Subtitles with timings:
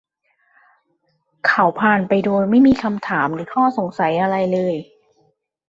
[1.47, 4.75] เขาผ่านไปโดยไม่มีคำถามหรืออข้อสงสัยอะไรเลย